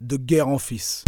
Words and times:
de 0.00 0.16
guerre 0.16 0.48
en 0.48 0.58
fils. 0.58 1.04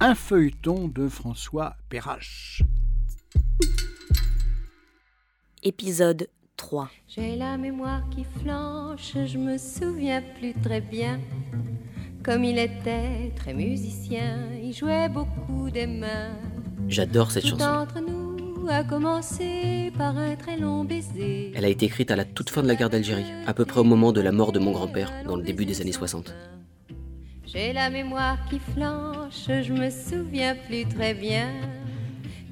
Un 0.00 0.14
feuilleton 0.14 0.88
de 0.88 1.08
François 1.08 1.76
Perrache. 1.88 2.62
Épisode 5.62 6.28
3 6.56 6.90
J'ai 7.08 7.36
la 7.36 7.58
mémoire 7.58 8.08
qui 8.10 8.24
flanche, 8.40 9.12
je 9.26 9.36
me 9.38 9.58
souviens 9.58 10.22
plus 10.38 10.54
très 10.54 10.80
bien. 10.80 11.20
Comme 12.22 12.44
il 12.44 12.58
était 12.58 13.32
très 13.36 13.52
musicien, 13.54 14.48
il 14.62 14.72
jouait 14.72 15.08
beaucoup 15.08 15.70
des 15.70 15.86
mains. 15.86 16.32
J'adore 16.88 17.30
cette 17.30 17.44
Tout 17.44 17.50
chanson. 17.50 17.64
entre 17.64 18.00
nous 18.00 18.19
a 18.70 18.84
commencé 18.84 19.92
par 19.98 20.16
un 20.16 20.36
très 20.36 20.56
long 20.56 20.84
baiser. 20.84 21.52
Elle 21.54 21.64
a 21.64 21.68
été 21.68 21.86
écrite 21.86 22.10
à 22.10 22.16
la 22.16 22.24
toute 22.24 22.50
fin 22.50 22.62
de 22.62 22.68
la 22.68 22.76
guerre 22.76 22.90
d'Algérie, 22.90 23.26
à 23.46 23.54
peu 23.54 23.64
près 23.64 23.80
au 23.80 23.84
moment 23.84 24.12
de 24.12 24.20
la 24.20 24.32
mort 24.32 24.52
de 24.52 24.58
mon 24.58 24.72
grand-père, 24.72 25.12
dans 25.26 25.36
le 25.36 25.42
début 25.42 25.66
des 25.66 25.80
années 25.80 25.92
60. 25.92 26.34
J'ai 27.46 27.72
la 27.72 27.90
mémoire 27.90 28.38
qui 28.48 28.60
flanche, 28.60 29.46
je 29.46 29.72
me 29.72 29.90
souviens 29.90 30.54
plus 30.54 30.86
très 30.86 31.14
bien. 31.14 31.48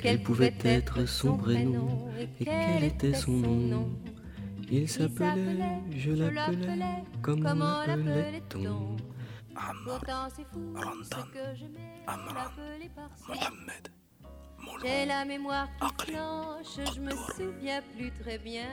Quel 0.03 0.23
pouvait 0.23 0.55
être 0.65 1.07
son 1.09 1.37
prénom 1.37 2.09
et 2.21 2.45
quel 2.45 2.85
était 2.85 3.15
son 3.15 3.33
nom 3.33 3.89
Il 4.71 4.89
s'appelait, 4.89 5.81
je 5.97 6.11
l'appelais, 6.11 7.05
comment 7.23 7.85
l'appelait-on 7.87 8.97
fou 9.59 9.91
Randan, 10.75 11.27
Amran. 12.07 12.51
Mohamed, 13.29 13.89
J'ai 14.83 15.07
la 15.07 15.25
mémoire 15.25 15.69
qui 16.05 16.13
je 16.13 17.01
me 17.01 17.11
souviens 17.11 17.83
plus 17.97 18.13
très 18.23 18.39
bien. 18.39 18.69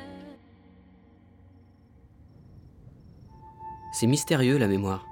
C'est 3.94 4.08
mystérieux 4.08 4.58
la 4.58 4.68
mémoire. 4.68 5.06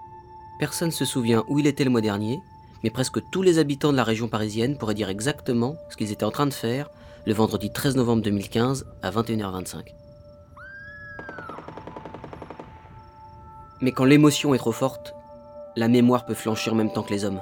Personne 0.60 0.92
se 0.92 1.06
souvient 1.06 1.44
où 1.48 1.60
il 1.60 1.68
était 1.68 1.84
le 1.84 1.90
mois 1.90 2.02
dernier, 2.02 2.40
mais 2.84 2.90
presque 2.90 3.20
tous 3.32 3.42
les 3.42 3.58
habitants 3.58 3.92
de 3.92 3.98
la 3.98 4.04
région 4.04 4.28
parisienne 4.28 4.78
pourraient 4.78 4.94
dire 4.94 5.10
exactement 5.10 5.78
ce 5.90 5.98
qu'ils 5.98 6.12
étaient 6.12 6.26
en 6.26 6.32
train 6.32 6.48
de 6.48 6.54
faire 6.54 6.90
le 7.26 7.34
vendredi 7.34 7.72
13 7.72 7.96
novembre 7.96 8.22
2015 8.22 8.86
à 9.02 9.12
21h25. 9.12 9.86
Mais 13.82 13.92
quand 13.92 14.06
l'émotion 14.06 14.54
est 14.54 14.60
trop 14.60 14.72
forte, 14.72 15.14
la 15.76 15.88
mémoire 15.88 16.26
peut 16.26 16.34
flancher 16.34 16.72
en 16.72 16.76
même 16.76 16.92
temps 16.92 17.04
que 17.04 17.14
les 17.14 17.26
hommes. 17.26 17.42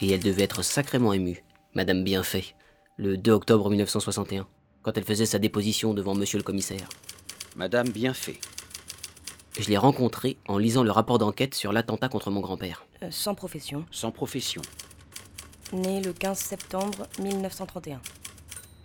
Et 0.00 0.10
elle 0.12 0.22
devait 0.22 0.44
être 0.44 0.62
sacrément 0.62 1.12
émue, 1.12 1.42
Madame 1.74 2.04
Bienfait, 2.04 2.44
le 2.96 3.16
2 3.16 3.32
octobre 3.32 3.68
1961, 3.68 4.46
quand 4.82 4.96
elle 4.96 5.04
faisait 5.04 5.26
sa 5.26 5.38
déposition 5.38 5.92
devant 5.92 6.14
Monsieur 6.14 6.38
le 6.38 6.44
commissaire. 6.44 6.88
Madame 7.56 7.88
Bienfait. 7.88 8.38
Je 9.58 9.68
l'ai 9.68 9.76
rencontrée 9.76 10.36
en 10.46 10.56
lisant 10.56 10.84
le 10.84 10.92
rapport 10.92 11.18
d'enquête 11.18 11.54
sur 11.54 11.72
l'attentat 11.72 12.08
contre 12.08 12.30
mon 12.30 12.40
grand-père. 12.40 12.86
Euh, 13.02 13.08
Sans 13.10 13.34
profession. 13.34 13.84
Sans 13.90 14.12
profession. 14.12 14.62
Né 15.72 16.00
le 16.00 16.12
15 16.12 16.38
septembre 16.38 17.08
1931. 17.18 18.00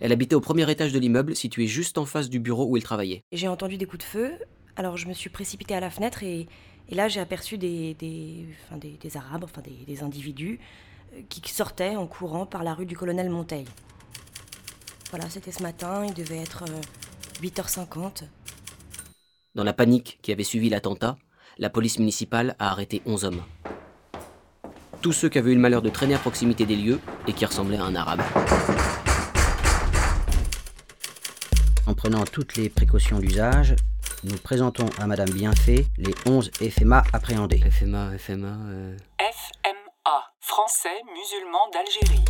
Elle 0.00 0.10
habitait 0.10 0.34
au 0.34 0.40
premier 0.40 0.68
étage 0.68 0.92
de 0.92 0.98
l'immeuble, 0.98 1.36
situé 1.36 1.68
juste 1.68 1.96
en 1.96 2.04
face 2.06 2.28
du 2.28 2.40
bureau 2.40 2.66
où 2.66 2.76
il 2.76 2.82
travaillait. 2.82 3.22
J'ai 3.30 3.46
entendu 3.46 3.76
des 3.76 3.86
coups 3.86 4.04
de 4.04 4.08
feu, 4.10 4.32
alors 4.74 4.96
je 4.96 5.06
me 5.06 5.12
suis 5.12 5.30
précipitée 5.30 5.74
à 5.76 5.80
la 5.80 5.90
fenêtre 5.90 6.24
et, 6.24 6.48
et 6.88 6.94
là 6.96 7.06
j'ai 7.06 7.20
aperçu 7.20 7.56
des, 7.56 7.94
des, 7.94 8.46
enfin, 8.66 8.76
des, 8.76 8.98
des 9.00 9.16
Arabes, 9.16 9.44
enfin 9.44 9.62
des, 9.62 9.84
des 9.86 10.02
individus, 10.02 10.58
qui 11.28 11.52
sortaient 11.52 11.96
en 11.96 12.06
courant 12.06 12.46
par 12.46 12.62
la 12.62 12.74
rue 12.74 12.86
du 12.86 12.96
colonel 12.96 13.30
Monteil. 13.30 13.66
Voilà, 15.10 15.28
c'était 15.30 15.52
ce 15.52 15.62
matin, 15.62 16.04
il 16.06 16.14
devait 16.14 16.38
être 16.38 16.64
euh, 16.68 17.42
8h50. 17.42 18.24
Dans 19.54 19.64
la 19.64 19.72
panique 19.72 20.18
qui 20.22 20.32
avait 20.32 20.42
suivi 20.44 20.68
l'attentat, 20.68 21.16
la 21.58 21.70
police 21.70 21.98
municipale 21.98 22.56
a 22.58 22.70
arrêté 22.70 23.00
11 23.06 23.24
hommes. 23.24 23.42
Tous 25.02 25.12
ceux 25.12 25.28
qui 25.28 25.38
avaient 25.38 25.52
eu 25.52 25.54
le 25.54 25.60
malheur 25.60 25.82
de 25.82 25.90
traîner 25.90 26.14
à 26.14 26.18
proximité 26.18 26.66
des 26.66 26.76
lieux 26.76 26.98
et 27.28 27.32
qui 27.32 27.44
ressemblaient 27.44 27.76
à 27.78 27.84
un 27.84 27.94
arabe. 27.94 28.22
En 31.86 31.94
prenant 31.94 32.24
toutes 32.24 32.56
les 32.56 32.70
précautions 32.70 33.18
d'usage, 33.18 33.76
nous 34.24 34.38
présentons 34.38 34.86
à 34.98 35.06
Madame 35.06 35.28
Bienfait 35.30 35.86
les 35.98 36.14
11 36.26 36.50
FMA 36.58 37.04
appréhendés. 37.12 37.58
FMA, 37.70 38.16
FMA. 38.18 38.48
euh, 38.48 38.96
FMA, 38.96 39.13
Français 40.46 41.00
musulmans 41.14 41.70
d'Algérie. 41.72 42.24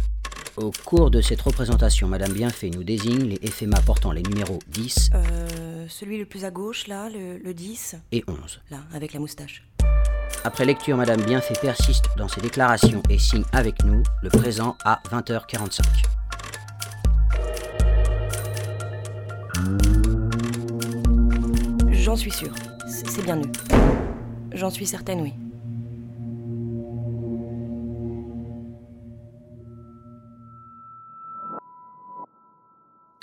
Au 0.56 0.70
cours 0.84 1.10
de 1.10 1.20
cette 1.20 1.40
représentation, 1.40 2.06
Madame 2.06 2.32
Bienfait 2.32 2.70
nous 2.70 2.84
désigne 2.84 3.24
les 3.24 3.50
FMA 3.50 3.80
portant 3.80 4.12
les 4.12 4.22
numéros 4.22 4.60
10 4.68 5.10
Euh, 5.14 5.86
celui 5.88 6.18
le 6.18 6.24
plus 6.24 6.44
à 6.44 6.52
gauche, 6.52 6.86
là, 6.86 7.08
le, 7.10 7.38
le 7.38 7.52
10, 7.54 7.96
et 8.12 8.22
11. 8.28 8.60
là, 8.70 8.78
avec 8.94 9.14
la 9.14 9.18
moustache. 9.20 9.64
Après 10.44 10.64
lecture, 10.64 10.96
Madame 10.96 11.22
Bienfait 11.22 11.54
persiste 11.60 12.04
dans 12.16 12.28
ses 12.28 12.40
déclarations 12.40 13.02
et 13.10 13.18
signe 13.18 13.44
avec 13.52 13.82
nous 13.84 14.02
le 14.22 14.30
présent 14.30 14.76
à 14.84 15.02
20h45. 15.10 15.82
J'en 21.90 22.16
suis 22.16 22.30
sûre, 22.30 22.54
c'est 22.86 23.08
c'est 23.08 23.22
bien 23.22 23.38
eux. 23.38 23.52
J'en 24.52 24.70
suis 24.70 24.86
certaine, 24.86 25.20
oui. 25.22 25.32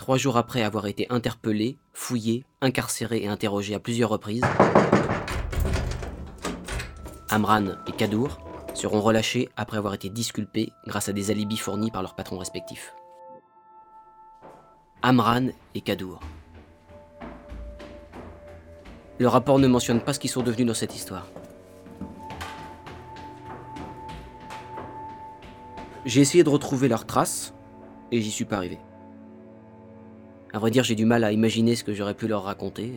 Trois 0.02 0.18
jours 0.18 0.36
après 0.36 0.64
avoir 0.64 0.88
été 0.88 1.06
interpellé, 1.12 1.78
fouillé, 1.94 2.44
incarcéré 2.60 3.22
et 3.22 3.28
interrogé 3.28 3.76
à 3.76 3.80
plusieurs 3.80 4.10
reprises, 4.10 4.42
Amran 7.30 7.76
et 7.86 7.92
Kadour 7.92 8.40
seront 8.74 9.00
relâchés 9.00 9.50
après 9.58 9.78
avoir 9.78 9.94
été 9.94 10.10
disculpés 10.10 10.72
grâce 10.88 11.08
à 11.08 11.14
des 11.14 11.30
alibis 11.30 11.58
fournis 11.58 11.92
par 11.92 12.02
leurs 12.02 12.16
patrons 12.16 12.40
respectifs. 12.40 12.96
Amran 15.04 15.50
et 15.76 15.82
Kadour. 15.82 16.20
Le 19.20 19.28
rapport 19.28 19.60
ne 19.60 19.68
mentionne 19.68 20.02
pas 20.02 20.14
ce 20.14 20.20
qu'ils 20.20 20.32
sont 20.32 20.42
devenus 20.42 20.66
dans 20.66 20.74
cette 20.74 20.96
histoire. 20.96 21.28
J'ai 26.06 26.22
essayé 26.22 26.44
de 26.44 26.50
retrouver 26.50 26.88
leurs 26.88 27.06
traces 27.06 27.54
et 28.12 28.20
j'y 28.20 28.32
suis 28.32 28.46
pas 28.46 28.58
arrivé. 28.58 28.80
À 30.54 30.60
vrai 30.60 30.70
dire, 30.70 30.84
j'ai 30.84 30.96
du 30.96 31.06
mal 31.06 31.24
à 31.24 31.32
imaginer 31.32 31.78
ce 31.78 31.84
que 31.86 31.94
j'aurais 31.94 32.14
pu 32.14 32.28
leur 32.28 32.44
raconter. 32.44 32.92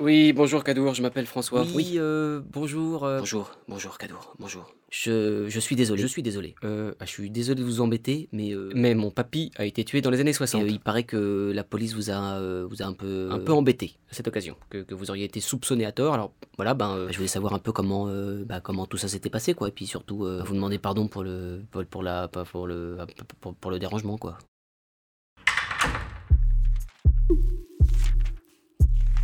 Oui, 0.00 0.32
bonjour 0.32 0.62
Kadour, 0.62 0.94
je 0.94 1.02
m'appelle 1.02 1.26
François. 1.26 1.64
Oui. 1.74 1.94
euh, 1.96 2.40
bonjour. 2.52 3.00
Bonjour, 3.00 3.50
bonjour 3.66 3.98
Kadour, 3.98 4.32
bonjour. 4.38 4.72
Je, 4.90 5.48
je 5.48 5.60
suis 5.60 5.74
désolé, 5.74 6.00
je 6.00 6.06
suis 6.06 6.22
désolé. 6.22 6.54
Euh, 6.64 6.94
ah, 7.00 7.04
je 7.04 7.10
suis 7.10 7.30
désolé 7.30 7.60
de 7.60 7.64
vous 7.66 7.80
embêter, 7.80 8.28
mais, 8.30 8.54
euh, 8.54 8.70
mais 8.74 8.94
mon 8.94 9.10
papy 9.10 9.50
a 9.56 9.64
été 9.64 9.84
tué 9.84 10.00
dans 10.00 10.10
les 10.10 10.20
années 10.20 10.32
60. 10.32 10.62
Et, 10.62 10.64
euh, 10.64 10.68
il 10.68 10.78
paraît 10.80 11.02
que 11.02 11.50
la 11.52 11.64
police 11.64 11.94
vous 11.94 12.10
a, 12.10 12.36
euh, 12.38 12.64
vous 12.70 12.80
a 12.80 12.86
un 12.86 12.92
peu, 12.92 13.28
un 13.32 13.40
peu 13.40 13.52
embêté 13.52 13.96
à 14.10 14.14
cette 14.14 14.28
occasion, 14.28 14.56
que, 14.70 14.78
que 14.78 14.94
vous 14.94 15.10
auriez 15.10 15.24
été 15.24 15.40
soupçonné 15.40 15.84
à 15.84 15.90
tort. 15.90 16.14
Alors 16.14 16.32
voilà, 16.56 16.74
ben, 16.74 16.90
euh, 16.96 17.08
je 17.10 17.16
voulais 17.16 17.26
savoir 17.28 17.52
un 17.52 17.58
peu 17.58 17.72
comment, 17.72 18.06
euh, 18.08 18.44
bah, 18.44 18.60
comment 18.60 18.86
tout 18.86 18.98
ça 18.98 19.08
s'était 19.08 19.30
passé, 19.30 19.52
quoi. 19.54 19.66
Et 19.68 19.72
puis 19.72 19.86
surtout, 19.86 20.24
euh, 20.24 20.42
vous 20.46 20.54
demander 20.54 20.78
pardon 20.78 21.08
pour 21.08 21.24
le, 21.24 21.64
pour, 21.72 21.84
pour 21.84 22.02
la, 22.04 22.28
pas 22.28 22.44
pour 22.44 22.68
le, 22.68 22.96
pour, 23.40 23.54
pour 23.56 23.70
le 23.72 23.78
dérangement, 23.80 24.16
quoi. 24.16 24.38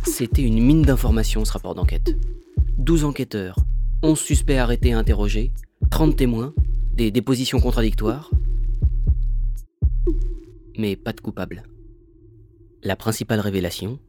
C'était 0.05 0.43
une 0.43 0.61
mine 0.61 0.83
d'informations, 0.83 1.45
ce 1.45 1.51
rapport 1.51 1.75
d'enquête. 1.75 2.15
12 2.77 3.05
enquêteurs, 3.05 3.57
11 4.03 4.19
suspects 4.19 4.57
arrêtés 4.57 4.89
et 4.89 4.93
interrogés, 4.93 5.51
30 5.89 6.15
témoins, 6.15 6.53
des 6.93 7.11
dépositions 7.11 7.59
contradictoires. 7.59 8.29
Mais 10.77 10.95
pas 10.95 11.11
de 11.11 11.21
coupable. 11.21 11.63
La 12.83 12.95
principale 12.95 13.39
révélation, 13.39 13.99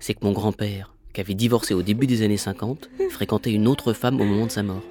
c'est 0.00 0.14
que 0.14 0.24
mon 0.24 0.32
grand-père, 0.32 0.96
qui 1.12 1.20
avait 1.20 1.34
divorcé 1.34 1.72
au 1.72 1.82
début 1.82 2.06
des 2.06 2.22
années 2.22 2.36
50, 2.36 2.90
fréquentait 3.10 3.52
une 3.52 3.68
autre 3.68 3.92
femme 3.92 4.20
au 4.20 4.24
moment 4.24 4.46
de 4.46 4.50
sa 4.50 4.64
mort. 4.64 4.82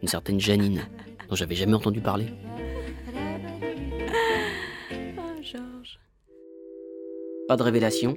Une 0.00 0.08
certaine 0.08 0.40
Janine, 0.40 0.80
dont 1.28 1.36
j'avais 1.36 1.54
jamais 1.54 1.74
entendu 1.74 2.00
parler. 2.00 2.26
Pas 7.46 7.56
de 7.56 7.62
révélation, 7.62 8.16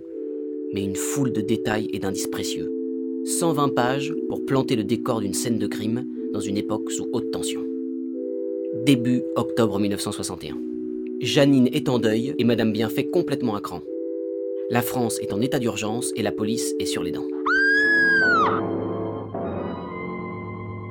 mais 0.75 0.83
une 0.83 0.97
foule 0.97 1.31
de 1.31 1.39
détails 1.39 1.87
et 1.93 1.99
d'indices 1.99 2.27
précieux. 2.27 2.69
120 3.23 3.69
pages 3.69 4.13
pour 4.27 4.45
planter 4.45 4.75
le 4.75 4.83
décor 4.83 5.21
d'une 5.21 5.33
scène 5.33 5.57
de 5.57 5.67
crime 5.67 6.05
dans 6.33 6.41
une 6.41 6.57
époque 6.57 6.91
sous 6.91 7.07
haute 7.13 7.31
tension. 7.31 7.61
Début 8.85 9.23
octobre 9.37 9.79
1961. 9.79 10.57
Janine 11.21 11.69
est 11.71 11.87
en 11.87 11.97
deuil 11.97 12.35
et 12.37 12.43
Madame 12.43 12.73
Bienfait 12.73 13.05
complètement 13.05 13.55
à 13.55 13.61
cran. 13.61 13.79
La 14.69 14.81
France 14.81 15.17
est 15.19 15.31
en 15.31 15.39
état 15.39 15.59
d'urgence 15.59 16.11
et 16.17 16.21
la 16.21 16.33
police 16.33 16.75
est 16.77 16.85
sur 16.85 17.03
les 17.03 17.11
dents. 17.11 17.27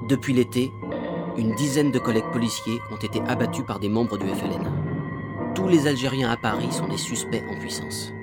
Depuis 0.09 0.33
l'été, 0.33 0.71
une 1.37 1.55
dizaine 1.57 1.93
de 1.93 1.99
collègues 1.99 2.33
policiers 2.33 2.79
ont 2.91 3.05
été 3.05 3.21
abattus 3.29 3.67
par 3.67 3.81
des 3.81 3.91
membres 3.91 4.17
du 4.17 4.27
FLN. 4.27 4.65
Tous 5.55 5.65
tous 5.65 5.69
les 5.69 5.87
Algériens 5.87 6.31
à 6.31 6.39
Paris 6.39 6.73
sont 6.73 6.89
des 6.89 6.97
suspects 6.97 7.45
en 7.51 7.59
puissance. 7.59 8.14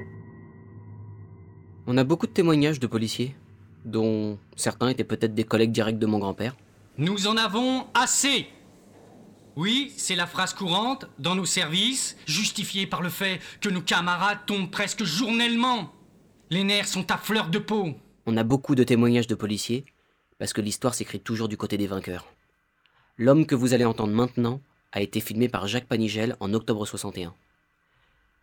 On 1.94 1.98
a 1.98 2.06
beaucoup 2.06 2.26
de 2.26 2.32
témoignages 2.32 2.80
de 2.80 2.88
policiers, 2.88 3.36
dont 3.84 4.40
certains 4.56 4.88
étaient 4.88 5.04
peut-être 5.04 5.36
des 5.36 5.44
collègues 5.44 5.74
directs 5.74 6.00
de 6.00 6.06
mon 6.06 6.20
grand-père. 6.20 6.56
Nous 6.98 7.28
en 7.28 7.36
avons 7.36 7.86
assez 7.94 8.48
oui, 9.58 9.92
c'est 9.98 10.16
la 10.16 10.26
phrase 10.26 10.54
courante 10.54 11.08
dans 11.20 11.36
nos 11.36 11.44
services, 11.44 12.16
justifiée 12.26 12.88
par 12.88 13.02
le 13.02 13.10
fait 13.10 13.42
que 13.60 13.68
nos 13.68 13.82
camarades 13.82 14.46
tombent 14.46 14.72
presque 14.72 15.04
journellement. 15.04 15.92
Les 16.50 16.64
nerfs 16.64 16.88
sont 16.88 17.12
à 17.12 17.18
fleur 17.18 17.50
de 17.50 17.60
peau. 17.60 17.94
On 18.26 18.38
a 18.38 18.46
beaucoup 18.46 18.76
de 18.76 18.86
témoignages 18.86 19.28
de 19.28 19.36
policiers, 19.36 19.84
parce 20.40 20.54
que 20.54 20.62
l'histoire 20.62 20.96
s'écrit 20.96 21.20
toujours 21.20 21.50
du 21.50 21.58
côté 21.58 21.78
des 21.78 21.88
vainqueurs. 21.88 22.26
L'homme 23.18 23.46
que 23.46 23.54
vous 23.56 23.74
allez 23.74 23.84
entendre 23.84 24.14
maintenant 24.14 24.62
a 24.94 25.02
été 25.02 25.20
filmé 25.20 25.50
par 25.50 25.68
Jacques 25.68 25.90
Panigel 25.90 26.38
en 26.40 26.54
octobre 26.54 26.86
61. 26.86 27.34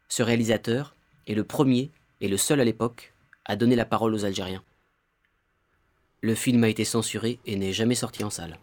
Ce 0.08 0.22
réalisateur 0.22 0.94
est 1.26 1.34
le 1.34 1.44
premier 1.44 1.90
et 2.20 2.28
le 2.28 2.36
seul 2.36 2.60
à 2.60 2.64
l'époque 2.64 3.14
à 3.48 3.56
donner 3.56 3.74
la 3.76 3.86
parole 3.86 4.14
aux 4.14 4.24
Algériens. 4.24 4.62
Le 6.20 6.34
film 6.34 6.62
a 6.64 6.68
été 6.68 6.84
censuré 6.84 7.38
et 7.46 7.56
n'est 7.56 7.72
jamais 7.72 7.94
sorti 7.94 8.22
en 8.22 8.30
salle. 8.30 8.58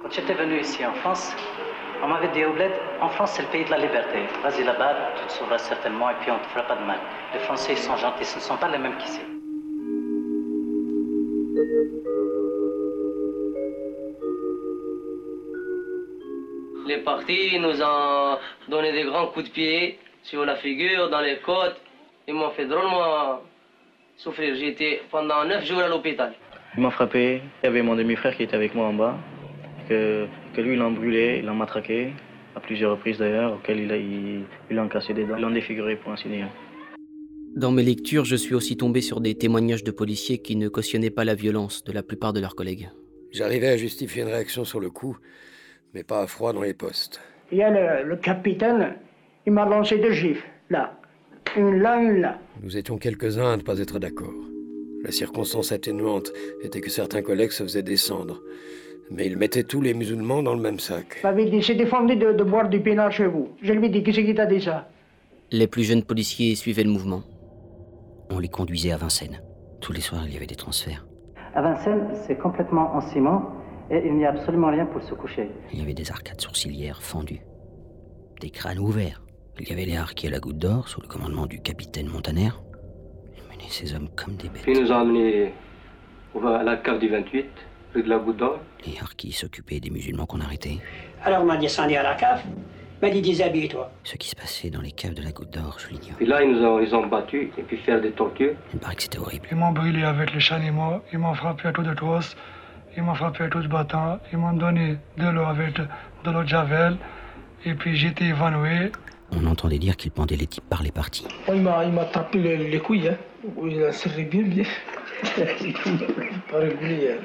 Quand 0.00 0.10
j'étais 0.10 0.34
venu 0.34 0.60
ici 0.60 0.84
en 0.86 0.94
France, 0.94 1.32
on 2.02 2.08
m'avait 2.08 2.32
dit 2.32 2.44
au 2.44 2.52
bled, 2.52 2.72
en 3.00 3.08
France 3.10 3.32
c'est 3.34 3.42
le 3.42 3.48
pays 3.48 3.64
de 3.64 3.70
la 3.70 3.78
liberté. 3.78 4.26
Vas-y 4.42 4.64
là-bas, 4.64 5.12
tu 5.20 5.26
te 5.26 5.32
sauveras 5.32 5.58
certainement 5.58 6.10
et 6.10 6.14
puis 6.20 6.30
on 6.30 6.38
te 6.38 6.46
fera 6.46 6.62
pas 6.62 6.76
de 6.76 6.84
mal. 6.84 7.00
Les 7.34 7.40
Français 7.40 7.72
ils 7.72 7.78
sont 7.78 7.96
gentils, 7.96 8.24
ce 8.24 8.36
ne 8.36 8.42
sont 8.42 8.56
pas 8.56 8.68
les 8.68 8.78
mêmes 8.78 8.96
qu'ici. 8.98 9.33
Les 17.04 17.12
partis 17.12 17.58
nous 17.58 17.82
ont 17.82 18.38
donné 18.70 18.90
des 18.92 19.04
grands 19.04 19.26
coups 19.26 19.44
de 19.44 19.50
pied 19.50 19.98
sur 20.22 20.42
la 20.46 20.56
figure, 20.56 21.10
dans 21.10 21.20
les 21.20 21.36
côtes. 21.44 21.76
Ils 22.26 22.32
m'ont 22.32 22.48
fait 22.52 22.64
drôlement 22.64 23.42
souffrir. 24.16 24.54
J'ai 24.54 24.68
été 24.68 25.02
pendant 25.10 25.44
neuf 25.44 25.66
jours 25.66 25.80
à 25.80 25.88
l'hôpital. 25.88 26.32
Ils 26.74 26.80
m'ont 26.80 26.90
frappé. 26.90 27.42
Il 27.62 27.66
y 27.66 27.68
avait 27.68 27.82
mon 27.82 27.94
demi-frère 27.94 28.34
qui 28.34 28.44
était 28.44 28.56
avec 28.56 28.74
moi 28.74 28.86
en 28.86 28.94
bas. 28.94 29.18
Que, 29.86 30.26
que 30.56 30.62
lui, 30.62 30.72
ils 30.72 30.78
l'ont 30.78 30.92
brûlé, 30.92 31.40
ils 31.40 31.44
l'ont 31.44 31.54
matraqué, 31.54 32.14
à 32.56 32.60
plusieurs 32.60 32.92
reprises 32.92 33.18
d'ailleurs, 33.18 33.52
auquel 33.52 33.80
il, 33.80 33.92
a, 33.92 33.98
il, 33.98 34.44
il 34.70 34.88
cassé 34.90 35.12
des 35.12 35.24
dents. 35.24 35.36
Ils 35.36 35.42
l'ont 35.42 35.50
défiguré 35.50 35.96
pour 35.96 36.10
ainsi 36.10 36.28
dire. 36.28 36.48
Dans 37.54 37.70
mes 37.70 37.82
lectures, 37.82 38.24
je 38.24 38.36
suis 38.36 38.54
aussi 38.54 38.78
tombé 38.78 39.02
sur 39.02 39.20
des 39.20 39.34
témoignages 39.34 39.84
de 39.84 39.90
policiers 39.90 40.38
qui 40.38 40.56
ne 40.56 40.68
cautionnaient 40.68 41.10
pas 41.10 41.24
la 41.24 41.34
violence 41.34 41.84
de 41.84 41.92
la 41.92 42.02
plupart 42.02 42.32
de 42.32 42.40
leurs 42.40 42.54
collègues. 42.54 42.88
J'arrivais 43.30 43.68
à 43.68 43.76
justifier 43.76 44.22
une 44.22 44.28
réaction 44.28 44.64
sur 44.64 44.80
le 44.80 44.88
coup, 44.88 45.18
mais 45.94 46.02
pas 46.02 46.22
à 46.22 46.26
froid 46.26 46.52
dans 46.52 46.62
les 46.62 46.74
postes. 46.74 47.20
Il 47.52 47.58
y 47.58 47.62
a 47.62 47.70
le, 47.70 48.08
le 48.08 48.16
capitaine, 48.16 48.94
il 49.46 49.52
m'a 49.52 49.64
lancé 49.64 49.98
deux 49.98 50.12
gifles, 50.12 50.46
là. 50.68 50.98
Une 51.56 51.78
là, 51.78 52.00
une 52.00 52.20
là. 52.20 52.38
Nous 52.62 52.76
étions 52.76 52.98
quelques-uns 52.98 53.52
à 53.52 53.56
ne 53.56 53.62
pas 53.62 53.78
être 53.78 54.00
d'accord. 54.00 54.34
La 55.04 55.12
circonstance 55.12 55.70
atténuante 55.70 56.32
était 56.62 56.80
que 56.80 56.90
certains 56.90 57.22
collègues 57.22 57.52
se 57.52 57.62
faisaient 57.62 57.82
descendre. 57.82 58.40
Mais 59.10 59.26
ils 59.26 59.36
mettaient 59.36 59.62
tous 59.62 59.82
les 59.82 59.94
musulmans 59.94 60.42
dans 60.42 60.54
le 60.54 60.60
même 60.60 60.80
sac. 60.80 61.18
Il 61.22 61.26
m'avait 61.26 61.44
dit, 61.44 61.62
c'est 61.62 61.74
défendu 61.74 62.16
de, 62.16 62.32
de, 62.32 62.42
boire 62.42 62.68
du 62.70 62.80
pénal 62.80 63.12
chez 63.12 63.26
vous. 63.26 63.50
Je 63.62 63.72
lui 63.72 63.86
ai 63.86 63.90
dit, 63.90 64.02
qui 64.02 64.12
c'est 64.12 64.24
qui 64.24 64.34
t'a 64.34 64.46
dit 64.46 64.62
ça 64.62 64.88
Les 65.52 65.66
plus 65.66 65.84
jeunes 65.84 66.02
policiers 66.02 66.54
suivaient 66.54 66.84
le 66.84 66.90
mouvement. 66.90 67.22
On 68.30 68.38
les 68.38 68.48
conduisait 68.48 68.92
à 68.92 68.96
Vincennes. 68.96 69.42
Tous 69.80 69.92
les 69.92 70.00
soirs, 70.00 70.24
il 70.26 70.32
y 70.32 70.36
avait 70.36 70.46
des 70.46 70.56
transferts. 70.56 71.06
À 71.54 71.60
Vincennes, 71.60 72.08
c'est 72.26 72.36
complètement 72.36 72.94
en 72.96 73.02
ciment 73.02 73.52
et 73.90 74.02
il 74.06 74.14
n'y 74.14 74.24
a 74.24 74.30
absolument 74.30 74.70
rien 74.70 74.86
pour 74.86 75.02
se 75.02 75.14
coucher. 75.14 75.48
Il 75.72 75.78
y 75.78 75.82
avait 75.82 75.94
des 75.94 76.10
arcades 76.10 76.40
sourcilières 76.40 77.02
fendues, 77.02 77.40
des 78.40 78.50
crânes 78.50 78.78
ouverts. 78.78 79.20
Il 79.60 79.68
y 79.68 79.72
avait 79.72 79.84
les 79.84 79.96
harkis 79.96 80.26
à 80.26 80.30
la 80.30 80.40
goutte 80.40 80.58
d'or 80.58 80.88
sous 80.88 81.00
le 81.00 81.06
commandement 81.06 81.46
du 81.46 81.60
capitaine 81.60 82.08
Montaner. 82.08 82.50
Il 83.36 83.42
menait 83.44 83.70
ces 83.70 83.94
hommes 83.94 84.08
comme 84.16 84.34
des 84.36 84.48
bêtes. 84.48 84.62
Puis 84.62 84.72
ils 84.72 84.82
nous 84.82 84.90
ont 84.90 84.96
amenés 84.96 85.52
à 86.42 86.62
la 86.64 86.76
cave 86.76 86.98
du 86.98 87.08
28, 87.08 87.46
rue 87.94 88.02
de 88.02 88.08
la 88.08 88.18
goutte 88.18 88.38
d'or. 88.38 88.58
Les 88.84 88.98
harkis 89.00 89.32
s'occupaient 89.32 89.78
des 89.80 89.90
musulmans 89.90 90.26
qu'on 90.26 90.40
arrêtait. 90.40 90.78
Alors 91.22 91.42
on 91.42 91.46
m'a 91.46 91.56
descendu 91.56 91.94
à 91.94 92.02
la 92.02 92.14
cave, 92.14 92.42
m'a 93.00 93.10
dit 93.10 93.22
déshabille-toi. 93.22 93.92
Ce 94.02 94.16
qui 94.16 94.28
se 94.28 94.34
passait 94.34 94.70
dans 94.70 94.80
les 94.80 94.90
caves 94.90 95.14
de 95.14 95.22
la 95.22 95.30
goutte 95.30 95.50
d'or, 95.50 95.78
je 95.78 95.88
l'ignore. 95.88 96.16
Puis 96.16 96.26
là, 96.26 96.42
ils 96.42 96.50
nous 96.50 96.64
ont, 96.64 96.80
ils 96.80 96.94
ont 96.94 97.06
battus 97.06 97.50
et 97.56 97.62
puis 97.62 97.76
faire 97.76 98.00
des 98.00 98.10
tortures. 98.10 98.54
Il 98.72 98.80
paraît 98.80 98.96
que 98.96 99.02
c'était 99.02 99.18
horrible. 99.18 99.46
Ils 99.50 99.56
m'ont 99.56 99.72
brûlé 99.72 100.02
avec 100.02 100.34
les 100.34 100.40
chalumeaux, 100.40 101.00
ils 101.12 101.18
m'ont 101.18 101.34
frappé 101.34 101.68
à 101.68 101.72
tout 101.72 101.82
de 101.82 101.94
trosse, 101.94 102.36
ils 102.96 103.02
m'ont 103.02 103.14
frappé 103.14 103.44
à 103.44 103.48
tout 103.48 103.60
de 103.60 103.68
bâton, 103.68 104.18
ils 104.32 104.38
m'ont 104.38 104.52
donné 104.52 104.98
de 105.16 105.28
l'eau 105.28 105.44
avec 105.44 105.74
de, 105.74 106.30
l'eau 106.30 106.42
de 106.42 106.48
javel, 106.48 106.96
et 107.64 107.74
puis 107.74 107.96
j'étais 107.96 108.26
évanoui. 108.26 108.92
On 109.32 109.46
entendait 109.46 109.78
dire 109.78 109.96
qu'il 109.96 110.10
pendait 110.10 110.36
les 110.36 110.46
types 110.46 110.68
par 110.68 110.82
les 110.82 110.92
parties. 110.92 111.26
Il 111.48 111.62
m'a, 111.62 111.84
il 111.84 111.92
m'a 111.92 112.04
tapé 112.04 112.38
les, 112.38 112.70
les 112.70 112.80
couilles, 112.80 113.08
hein. 113.08 113.16
Il 113.62 113.82
a 113.82 113.92
serré 113.92 114.24
bien, 114.24 114.42
bien. 114.42 114.64
pas 116.50 116.58
régulier. 116.58 117.16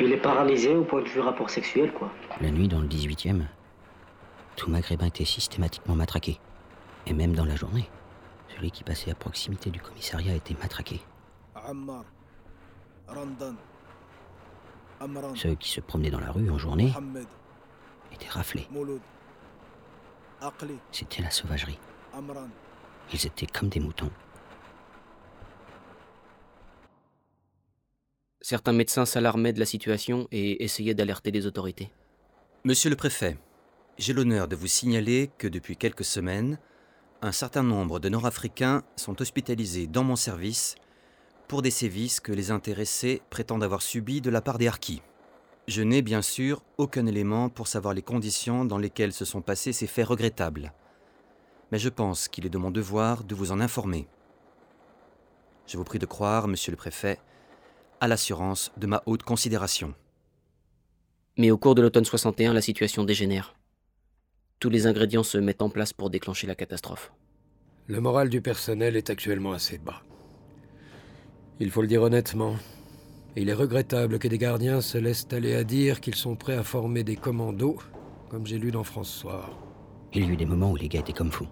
Il 0.00 0.12
est 0.12 0.16
paralysé 0.16 0.74
au 0.74 0.84
point 0.84 1.02
de 1.02 1.08
vue 1.08 1.20
rapport 1.20 1.50
sexuel, 1.50 1.92
quoi. 1.92 2.10
La 2.40 2.50
nuit, 2.50 2.68
dans 2.68 2.80
le 2.80 2.88
18e, 2.88 3.42
tout 4.56 4.70
maghrébin 4.70 5.06
était 5.06 5.24
systématiquement 5.24 5.94
matraqué. 5.94 6.38
Et 7.06 7.12
même 7.12 7.34
dans 7.34 7.44
la 7.44 7.56
journée, 7.56 7.88
celui 8.54 8.70
qui 8.70 8.84
passait 8.84 9.10
à 9.10 9.14
proximité 9.14 9.70
du 9.70 9.80
commissariat 9.80 10.34
était 10.34 10.54
matraqué. 10.60 11.00
Ammar, 11.54 12.04
Randan, 13.08 13.56
Ceux 15.34 15.54
qui 15.54 15.70
se 15.70 15.80
promenaient 15.80 16.10
dans 16.10 16.20
la 16.20 16.30
rue 16.30 16.50
en 16.50 16.58
journée 16.58 16.92
étaient 18.12 18.28
raflés. 18.28 18.68
C'était 20.92 21.22
la 21.22 21.30
sauvagerie. 21.30 21.78
Amran. 22.12 22.48
Ils 23.12 23.26
étaient 23.26 23.46
comme 23.46 23.68
des 23.68 23.80
moutons. 23.80 24.10
Certains 28.40 28.72
médecins 28.72 29.06
s'alarmaient 29.06 29.54
de 29.54 29.58
la 29.58 29.66
situation 29.66 30.28
et 30.30 30.62
essayaient 30.64 30.94
d'alerter 30.94 31.30
les 31.30 31.46
autorités. 31.46 31.90
Monsieur 32.64 32.90
le 32.90 32.96
préfet, 32.96 33.38
j'ai 33.96 34.12
l'honneur 34.12 34.48
de 34.48 34.56
vous 34.56 34.66
signaler 34.66 35.30
que 35.38 35.48
depuis 35.48 35.76
quelques 35.76 36.04
semaines, 36.04 36.58
un 37.22 37.32
certain 37.32 37.62
nombre 37.62 38.00
de 38.00 38.10
Nord-Africains 38.10 38.82
sont 38.96 39.20
hospitalisés 39.22 39.86
dans 39.86 40.04
mon 40.04 40.16
service 40.16 40.74
pour 41.48 41.62
des 41.62 41.70
sévices 41.70 42.20
que 42.20 42.32
les 42.32 42.50
intéressés 42.50 43.22
prétendent 43.30 43.64
avoir 43.64 43.82
subis 43.82 44.20
de 44.20 44.30
la 44.30 44.40
part 44.40 44.58
des 44.58 44.68
Harkis. 44.68 45.02
Je 45.66 45.82
n'ai 45.82 46.02
bien 46.02 46.22
sûr 46.22 46.62
aucun 46.76 47.06
élément 47.06 47.48
pour 47.48 47.68
savoir 47.68 47.94
les 47.94 48.02
conditions 48.02 48.64
dans 48.64 48.78
lesquelles 48.78 49.12
se 49.12 49.24
sont 49.24 49.42
passés 49.42 49.72
ces 49.72 49.86
faits 49.86 50.06
regrettables. 50.06 50.72
Mais 51.72 51.78
je 51.78 51.88
pense 51.88 52.28
qu'il 52.28 52.44
est 52.44 52.50
de 52.50 52.58
mon 52.58 52.70
devoir 52.70 53.24
de 53.24 53.34
vous 53.34 53.50
en 53.52 53.60
informer. 53.60 54.06
Je 55.66 55.78
vous 55.78 55.84
prie 55.84 55.98
de 55.98 56.06
croire, 56.06 56.48
monsieur 56.48 56.70
le 56.70 56.76
préfet, 56.76 57.18
à 58.00 58.08
l'assurance 58.08 58.72
de 58.76 58.86
ma 58.86 59.02
haute 59.06 59.22
considération. 59.22 59.94
Mais 61.38 61.50
au 61.50 61.56
cours 61.56 61.74
de 61.74 61.82
l'automne 61.82 62.04
61, 62.04 62.52
la 62.52 62.60
situation 62.60 63.04
dégénère. 63.04 63.54
Tous 64.60 64.70
les 64.70 64.86
ingrédients 64.86 65.22
se 65.22 65.38
mettent 65.38 65.62
en 65.62 65.70
place 65.70 65.92
pour 65.92 66.10
déclencher 66.10 66.46
la 66.46 66.54
catastrophe. 66.54 67.12
Le 67.86 68.00
moral 68.00 68.28
du 68.28 68.40
personnel 68.40 68.96
est 68.96 69.10
actuellement 69.10 69.52
assez 69.52 69.78
bas. 69.78 70.02
Il 71.60 71.70
faut 71.70 71.82
le 71.82 71.86
dire 71.86 72.02
honnêtement. 72.02 72.56
Il 73.36 73.48
est 73.48 73.54
regrettable 73.54 74.18
que 74.18 74.26
des 74.28 74.38
gardiens 74.38 74.80
se 74.80 74.98
laissent 74.98 75.28
aller 75.32 75.54
à 75.54 75.64
dire 75.64 76.00
qu'ils 76.00 76.14
sont 76.16 76.34
prêts 76.34 76.56
à 76.56 76.62
former 76.64 77.04
des 77.04 77.16
commandos, 77.16 77.78
comme 78.28 78.46
j'ai 78.46 78.58
lu 78.58 78.70
dans 78.70 78.84
François. 78.84 79.50
Il 80.12 80.24
y 80.24 80.28
a 80.28 80.32
eu 80.32 80.36
des 80.36 80.46
moments 80.46 80.72
où 80.72 80.76
les 80.76 80.88
gars 80.88 81.00
étaient 81.00 81.12
comme 81.12 81.30
fous. 81.30 81.48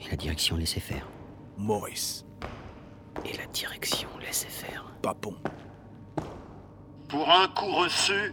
Et 0.00 0.10
la 0.10 0.16
direction 0.16 0.56
laissait 0.56 0.80
faire. 0.80 1.06
Maurice, 1.58 2.24
Et 3.24 3.36
la 3.36 3.46
direction 3.52 4.08
laissait 4.24 4.48
faire. 4.48 4.84
Papon. 5.02 5.34
Pour 7.08 7.28
un 7.28 7.48
coup 7.48 7.72
reçu, 7.72 8.32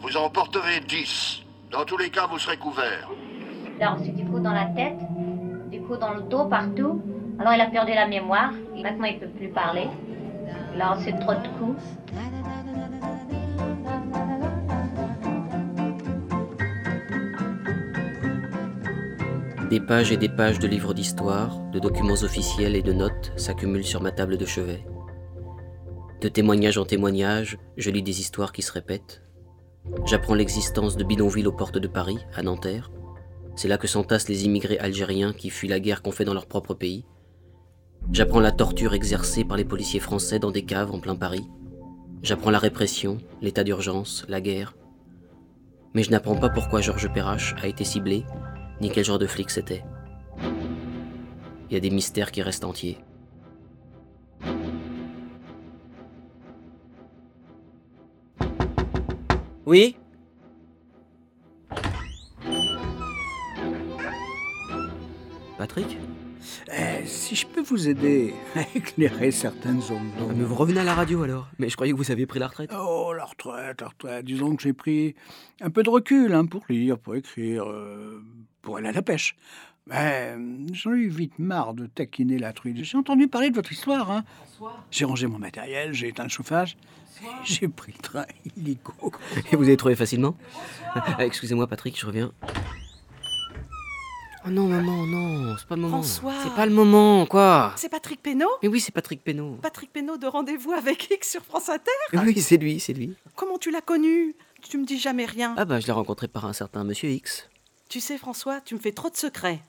vous 0.00 0.16
en 0.16 0.30
porterez 0.30 0.80
10. 0.88 1.42
Dans 1.70 1.84
tous 1.84 1.96
les 1.96 2.10
cas, 2.10 2.26
vous 2.26 2.38
serez 2.38 2.56
couvert. 2.56 3.10
Il 3.76 3.82
a 3.82 3.90
reçu 3.92 4.10
du 4.12 4.24
coup 4.24 4.38
dans 4.38 4.52
la 4.52 4.66
tête, 4.66 4.98
du 5.70 5.80
coup 5.82 5.96
dans 5.96 6.12
le 6.12 6.22
dos, 6.22 6.44
partout. 6.46 7.02
Alors 7.38 7.54
il 7.54 7.60
a 7.60 7.66
perdu 7.66 7.92
la 7.92 8.06
mémoire. 8.06 8.52
Et 8.76 8.82
maintenant 8.82 9.04
il 9.04 9.18
peut 9.18 9.28
plus 9.28 9.48
parler. 9.48 9.88
A 10.78 10.94
reçu 10.94 11.12
trop 11.20 11.34
de 11.34 11.48
coups. 11.58 11.82
Des 19.68 19.80
pages 19.80 20.10
et 20.10 20.16
des 20.16 20.28
pages 20.28 20.58
de 20.58 20.66
livres 20.66 20.94
d'histoire, 20.94 21.60
de 21.70 21.78
documents 21.78 22.14
officiels 22.14 22.74
et 22.74 22.82
de 22.82 22.92
notes 22.92 23.32
s'accumulent 23.36 23.84
sur 23.84 24.02
ma 24.02 24.10
table 24.10 24.36
de 24.36 24.46
chevet. 24.46 24.84
De 26.20 26.28
témoignage 26.28 26.78
en 26.78 26.84
témoignage, 26.84 27.58
je 27.76 27.90
lis 27.90 28.02
des 28.02 28.20
histoires 28.20 28.52
qui 28.52 28.62
se 28.62 28.72
répètent. 28.72 29.22
J'apprends 30.06 30.34
l'existence 30.34 30.96
de 30.96 31.04
bidonvilles 31.04 31.46
aux 31.46 31.52
portes 31.52 31.78
de 31.78 31.88
Paris, 31.88 32.18
à 32.34 32.42
Nanterre. 32.42 32.90
C'est 33.54 33.68
là 33.68 33.76
que 33.76 33.86
s'entassent 33.86 34.28
les 34.28 34.44
immigrés 34.44 34.78
algériens 34.78 35.32
qui 35.32 35.50
fuient 35.50 35.68
la 35.68 35.80
guerre 35.80 36.02
qu'on 36.02 36.12
fait 36.12 36.24
dans 36.24 36.34
leur 36.34 36.46
propre 36.46 36.74
pays. 36.74 37.04
J'apprends 38.12 38.40
la 38.40 38.50
torture 38.50 38.94
exercée 38.94 39.44
par 39.44 39.56
les 39.56 39.64
policiers 39.64 40.00
français 40.00 40.38
dans 40.38 40.50
des 40.50 40.64
caves 40.64 40.90
en 40.90 40.98
plein 40.98 41.14
Paris. 41.14 41.46
J'apprends 42.22 42.50
la 42.50 42.58
répression, 42.58 43.18
l'état 43.40 43.64
d'urgence, 43.64 44.24
la 44.28 44.40
guerre. 44.40 44.74
Mais 45.94 46.02
je 46.02 46.10
n'apprends 46.10 46.36
pas 46.36 46.50
pourquoi 46.50 46.80
Georges 46.80 47.12
Perrache 47.12 47.54
a 47.62 47.68
été 47.68 47.84
ciblé, 47.84 48.24
ni 48.80 48.90
quel 48.90 49.04
genre 49.04 49.18
de 49.18 49.26
flic 49.26 49.50
c'était. 49.50 49.84
Il 51.70 51.74
y 51.74 51.76
a 51.76 51.80
des 51.80 51.90
mystères 51.90 52.32
qui 52.32 52.42
restent 52.42 52.64
entiers. 52.64 52.98
Oui? 59.66 59.96
Vous 67.70 67.88
aider 67.88 68.34
à 68.56 68.62
éclairer 68.74 69.30
certaines 69.30 69.80
zones 69.80 70.10
d'ombre. 70.18 70.34
Mais 70.36 70.44
vous 70.44 70.54
revenez 70.54 70.80
à 70.80 70.84
la 70.84 70.94
radio 70.94 71.22
alors 71.22 71.48
Mais 71.58 71.68
je 71.68 71.76
croyais 71.76 71.92
que 71.92 71.98
vous 71.98 72.10
aviez 72.10 72.26
pris 72.26 72.38
la 72.38 72.48
retraite. 72.48 72.72
Oh, 72.76 73.12
la 73.16 73.24
retraite, 73.24 73.80
la 73.80 73.88
retraite. 73.88 74.24
Disons 74.24 74.56
que 74.56 74.62
j'ai 74.62 74.72
pris 74.72 75.14
un 75.60 75.70
peu 75.70 75.82
de 75.82 75.90
recul 75.90 76.34
hein, 76.34 76.46
pour 76.46 76.64
lire, 76.68 76.98
pour 76.98 77.14
écrire, 77.14 77.64
euh, 77.68 78.22
pour 78.62 78.76
aller 78.76 78.88
à 78.88 78.92
la 78.92 79.02
pêche. 79.02 79.36
Mais 79.86 80.36
j'en 80.72 80.92
ai 80.92 80.98
eu 80.98 81.08
vite 81.08 81.38
marre 81.38 81.74
de 81.74 81.86
taquiner 81.86 82.38
la 82.38 82.52
truite. 82.52 82.82
J'ai 82.84 82.98
entendu 82.98 83.28
parler 83.28 83.50
de 83.50 83.54
votre 83.54 83.72
histoire. 83.72 84.10
Hein. 84.10 84.24
J'ai 84.90 85.04
rangé 85.04 85.26
mon 85.26 85.38
matériel, 85.38 85.92
j'ai 85.94 86.08
éteint 86.08 86.24
le 86.24 86.28
chauffage. 86.28 86.76
J'ai 87.44 87.68
pris 87.68 87.92
le 87.96 88.02
train 88.02 88.26
illico. 88.56 88.92
Et 89.52 89.56
vous 89.56 89.64
avez 89.64 89.76
trouvé 89.76 89.94
facilement? 89.94 90.36
Ah, 90.94 91.24
Excusez-moi 91.24 91.66
Patrick, 91.66 91.98
je 91.98 92.06
reviens. 92.06 92.32
Oh 94.46 94.50
non 94.50 94.66
maman, 94.68 95.04
non, 95.06 95.54
c'est 95.58 95.66
pas 95.66 95.76
le 95.76 95.82
moment. 95.82 96.02
François. 96.02 96.32
C'est 96.42 96.54
pas 96.54 96.64
le 96.64 96.72
moment, 96.72 97.26
quoi. 97.26 97.74
C'est 97.76 97.90
Patrick 97.90 98.22
Pénaud 98.22 98.48
Mais 98.62 98.68
oui, 98.68 98.80
c'est 98.80 98.92
Patrick 98.92 99.22
Pénaud. 99.22 99.56
Patrick 99.60 99.92
Pénaud 99.92 100.16
de 100.16 100.26
Rendez-vous 100.26 100.72
avec 100.72 101.10
X 101.10 101.32
sur 101.32 101.42
France 101.42 101.68
Inter 101.68 101.90
Oui, 102.14 102.40
c'est 102.40 102.56
lui, 102.56 102.80
c'est 102.80 102.94
lui. 102.94 103.14
Comment 103.36 103.58
tu 103.58 103.70
l'as 103.70 103.82
connu? 103.82 104.34
Tu 104.62 104.78
me 104.78 104.86
dis 104.86 104.98
jamais 104.98 105.26
rien. 105.26 105.54
Ah 105.58 105.64
bah 105.66 105.78
je 105.78 105.86
l'ai 105.86 105.92
rencontré 105.92 106.26
par 106.26 106.46
un 106.46 106.54
certain 106.54 106.84
Monsieur 106.84 107.10
X. 107.10 107.48
Tu 107.90 108.00
sais, 108.00 108.16
François, 108.16 108.60
tu 108.62 108.74
me 108.74 108.80
fais 108.80 108.92
trop 108.92 109.10
de 109.10 109.16
secrets. 109.16 109.60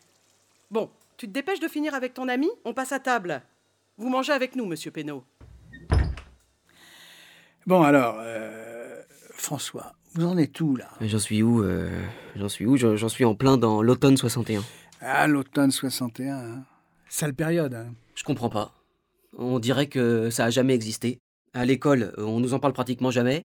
Bon, 0.70 0.90
tu 1.18 1.28
te 1.28 1.32
dépêches 1.34 1.60
de 1.60 1.68
finir 1.68 1.94
avec 1.94 2.14
ton 2.14 2.30
ami 2.30 2.50
On 2.64 2.74
passe 2.74 2.94
à 2.94 3.00
table. 3.00 3.42
Vous 3.98 4.10
mangez 4.10 4.32
avec 4.32 4.56
nous, 4.56 4.66
monsieur 4.66 4.92
Pénaud. 4.92 5.24
Bon, 7.68 7.84
alors, 7.84 8.16
euh, 8.20 9.02
François, 9.34 9.94
vous 10.14 10.26
en 10.26 10.38
êtes 10.38 10.60
où 10.62 10.76
là? 10.76 10.90
J'en 11.02 11.20
suis 11.20 11.42
où 11.44 11.64
euh, 11.64 11.90
J'en 12.36 12.50
suis 12.50 12.66
où? 12.66 12.78
J'en 12.78 12.96
j'en 12.96 13.10
suis 13.10 13.26
en 13.26 13.36
plein 13.36 13.58
dans 13.58 13.82
l'automne 13.82 14.18
61. 14.18 14.64
Ah, 15.02 15.28
l'automne 15.28 15.72
61. 15.72 16.38
hein. 16.38 16.64
Sale 17.10 17.34
période. 17.34 17.74
hein. 17.74 17.94
Je 18.16 18.24
comprends 18.24 18.50
pas. 18.50 18.74
On 19.38 19.60
dirait 19.60 19.88
que 19.88 20.30
ça 20.30 20.46
a 20.46 20.50
jamais 20.50 20.76
existé. 20.76 21.20
À 21.54 21.66
l'école, 21.66 22.14
on 22.18 22.40
nous 22.40 22.54
en 22.54 22.60
parle 22.60 22.74
pratiquement 22.74 23.12
jamais. 23.12 23.44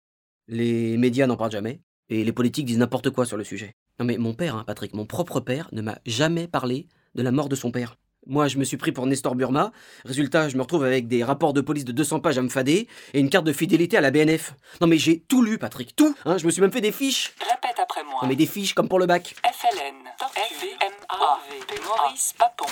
Les 0.48 0.98
médias 0.98 1.28
n'en 1.28 1.38
parlent 1.38 1.52
jamais. 1.52 1.82
Et 2.10 2.24
les 2.24 2.32
politiques 2.32 2.66
disent 2.66 2.78
n'importe 2.80 3.10
quoi 3.12 3.26
sur 3.26 3.38
le 3.38 3.44
sujet. 3.44 3.74
Non 4.00 4.06
mais 4.06 4.18
mon 4.18 4.34
père, 4.34 4.56
hein, 4.56 4.64
Patrick, 4.66 4.94
mon 4.94 5.06
propre 5.06 5.40
père, 5.40 5.70
ne 5.74 5.82
m'a 5.82 6.00
jamais 6.06 6.48
parlé 6.48 6.88
de 7.16 7.22
la 7.22 7.32
mort 7.32 7.50
de 7.50 7.56
son 7.56 7.72
père. 7.72 7.98
Moi, 8.28 8.48
je 8.48 8.58
me 8.58 8.64
suis 8.64 8.78
pris 8.78 8.92
pour 8.92 9.08
Nestor 9.08 9.34
Burma. 9.36 9.72
Résultat, 10.06 10.50
je 10.50 10.58
me 10.58 10.62
retrouve 10.62 10.84
avec 10.84 11.08
des 11.08 11.24
rapports 11.24 11.54
de 11.54 11.62
police 11.62 11.86
de 11.86 11.92
200 11.92 12.20
pages 12.20 12.38
à 12.38 12.42
me 12.42 12.50
fader 12.50 12.88
et 13.14 13.20
une 13.20 13.30
carte 13.30 13.46
de 13.46 13.54
fidélité 13.54 13.98
à 13.98 14.02
la 14.02 14.12
BNF. 14.12 14.54
Non 14.82 14.88
mais 14.88 14.98
j'ai 14.98 15.20
tout 15.22 15.42
lu, 15.42 15.58
Patrick, 15.58 15.96
tout. 15.96 16.14
Hein, 16.26 16.38
je 16.38 16.46
me 16.46 16.52
suis 16.52 16.62
même 16.62 16.72
fait 16.72 16.82
des 16.82 16.92
fiches. 16.92 17.34
Répète 17.40 17.80
après 17.82 18.04
moi. 18.04 18.20
Non 18.22 18.28
mais 18.28 18.36
des 18.36 18.46
fiches 18.46 18.74
comme 18.74 18.88
pour 18.90 19.00
le 19.00 19.06
bac. 19.08 19.36
FLN. 19.52 19.96
FMA. 20.20 21.40
Maurice 21.88 22.34
Papon. 22.38 22.66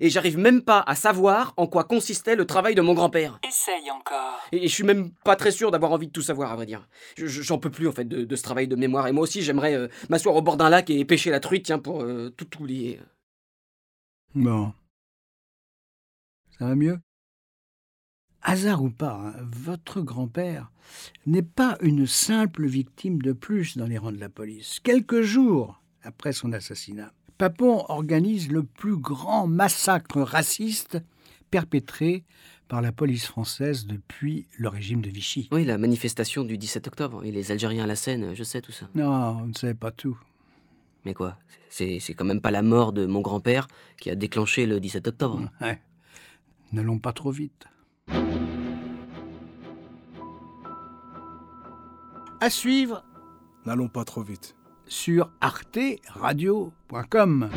Et 0.00 0.08
j'arrive 0.08 0.38
même 0.38 0.62
pas 0.62 0.82
à 0.86 0.94
savoir 0.94 1.52
en 1.58 1.66
quoi 1.66 1.84
consistait 1.84 2.34
le 2.34 2.46
travail 2.46 2.74
de 2.74 2.80
mon 2.80 2.94
grand-père. 2.94 3.38
Essaye 3.46 3.90
encore. 3.90 4.40
Et 4.50 4.66
je 4.66 4.72
suis 4.74 4.84
même 4.84 5.10
pas 5.24 5.36
très 5.36 5.50
sûr 5.50 5.70
d'avoir 5.70 5.92
envie 5.92 6.06
de 6.06 6.12
tout 6.12 6.22
savoir, 6.22 6.50
à 6.52 6.56
vrai 6.56 6.64
dire. 6.66 6.88
Je- 7.18 7.26
je- 7.26 7.42
J'en 7.42 7.58
peux 7.58 7.70
plus, 7.70 7.86
en 7.86 7.92
fait, 7.92 8.06
de, 8.06 8.24
de 8.24 8.36
ce 8.36 8.42
travail 8.42 8.66
de 8.66 8.76
mémoire. 8.76 9.06
Et 9.08 9.12
moi 9.12 9.22
aussi, 9.24 9.42
j'aimerais 9.42 9.74
euh, 9.74 9.88
m'asseoir 10.08 10.34
au 10.36 10.42
bord 10.42 10.56
d'un 10.56 10.70
lac 10.70 10.88
et 10.90 11.04
pêcher 11.04 11.30
la 11.30 11.40
truite, 11.40 11.66
tiens, 11.66 11.78
pour 11.78 12.02
euh, 12.02 12.30
tout 12.36 12.48
oublier. 12.60 13.00
Bon. 14.34 14.72
Ça 16.62 16.68
va 16.68 16.76
mieux? 16.76 17.00
Hasard 18.40 18.84
ou 18.84 18.90
pas, 18.90 19.14
hein, 19.14 19.34
votre 19.42 20.00
grand-père 20.00 20.70
n'est 21.26 21.42
pas 21.42 21.76
une 21.80 22.06
simple 22.06 22.66
victime 22.66 23.20
de 23.20 23.32
plus 23.32 23.76
dans 23.76 23.86
les 23.86 23.98
rangs 23.98 24.12
de 24.12 24.20
la 24.20 24.28
police. 24.28 24.78
Quelques 24.78 25.22
jours 25.22 25.82
après 26.04 26.32
son 26.32 26.52
assassinat, 26.52 27.12
Papon 27.36 27.84
organise 27.88 28.48
le 28.48 28.62
plus 28.62 28.96
grand 28.96 29.48
massacre 29.48 30.20
raciste 30.20 30.98
perpétré 31.50 32.22
par 32.68 32.80
la 32.80 32.92
police 32.92 33.26
française 33.26 33.88
depuis 33.88 34.46
le 34.56 34.68
régime 34.68 35.02
de 35.02 35.10
Vichy. 35.10 35.48
Oui, 35.50 35.64
la 35.64 35.78
manifestation 35.78 36.44
du 36.44 36.58
17 36.58 36.86
octobre. 36.86 37.24
Et 37.24 37.32
les 37.32 37.50
Algériens 37.50 37.82
à 37.82 37.88
la 37.88 37.96
Seine, 37.96 38.36
je 38.36 38.44
sais 38.44 38.60
tout 38.60 38.70
ça. 38.70 38.88
Non, 38.94 39.32
vous 39.32 39.48
ne 39.48 39.54
savez 39.54 39.74
pas 39.74 39.90
tout. 39.90 40.16
Mais 41.04 41.12
quoi? 41.12 41.38
C'est 41.70 41.98
c'est 41.98 42.14
quand 42.14 42.24
même 42.24 42.40
pas 42.40 42.52
la 42.52 42.62
mort 42.62 42.92
de 42.92 43.04
mon 43.04 43.20
grand-père 43.20 43.66
qui 44.00 44.10
a 44.10 44.14
déclenché 44.14 44.64
le 44.64 44.78
17 44.78 45.08
octobre. 45.08 45.50
Ouais. 45.60 45.80
N'allons 46.72 46.98
pas 46.98 47.12
trop 47.12 47.30
vite. 47.30 47.66
À 52.40 52.50
suivre 52.50 53.04
N'allons 53.66 53.88
pas 53.88 54.04
trop 54.04 54.22
vite. 54.22 54.56
sur 54.86 55.30
arteradio.com. 55.40 57.48